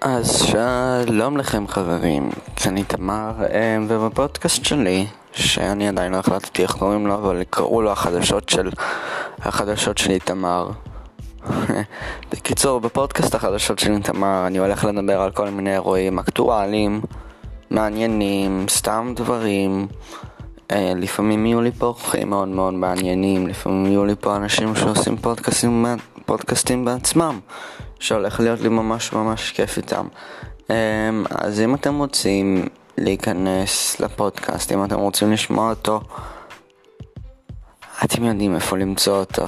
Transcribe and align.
אז 0.00 0.42
שלום 0.42 1.36
לכם 1.36 1.68
חברים, 1.68 2.30
אני 2.66 2.84
תמר, 2.84 3.32
אה, 3.52 3.78
ובפודקאסט 3.88 4.64
שלי, 4.64 5.06
שאני 5.32 5.88
עדיין 5.88 6.12
לא 6.12 6.16
החלטתי 6.16 6.62
איך 6.62 6.72
קוראים 6.72 7.06
לו, 7.06 7.14
אבל 7.14 7.42
קראו 7.50 7.82
לו 7.82 7.92
החדשות 7.92 8.48
של, 8.48 8.70
החדשות 9.38 9.98
של 9.98 10.10
איתמר. 10.10 10.70
בקיצור, 12.32 12.80
בפודקאסט 12.80 13.34
החדשות 13.34 13.78
של 13.78 13.92
איתמר 13.92 14.46
אני 14.46 14.58
הולך 14.58 14.84
לדבר 14.84 15.20
על 15.20 15.30
כל 15.30 15.48
מיני 15.48 15.72
אירועים 15.72 16.18
אקטואליים, 16.18 17.00
מעניינים, 17.70 18.66
סתם 18.68 19.12
דברים. 19.16 19.86
אה, 20.70 20.92
לפעמים 20.96 21.46
יהיו 21.46 21.60
לי 21.60 21.72
פה 21.72 21.86
אורחים 21.86 22.30
מאוד 22.30 22.48
מאוד 22.48 22.74
מעניינים, 22.74 23.46
לפעמים 23.46 23.86
יהיו 23.86 24.04
לי 24.04 24.14
פה 24.20 24.36
אנשים 24.36 24.76
שעושים 24.76 25.16
פודקאסטים, 25.16 25.86
פודקאסטים 26.30 26.84
בעצמם. 26.84 27.40
שהולך 28.00 28.40
להיות 28.40 28.60
לי 28.60 28.68
ממש 28.68 29.12
ממש 29.12 29.52
כיף 29.52 29.76
איתם. 29.76 30.06
אמ, 30.70 30.74
אז 31.30 31.60
אם 31.60 31.74
אתם 31.74 31.98
רוצים 31.98 32.68
להיכנס 32.98 34.00
לפודקאסט, 34.00 34.72
אם 34.72 34.84
אתם 34.84 34.98
רוצים 34.98 35.32
לשמוע 35.32 35.70
אותו, 35.70 36.00
אתם 38.04 38.24
יודעים 38.24 38.54
איפה 38.54 38.76
למצוא 38.76 39.18
אותו. 39.18 39.46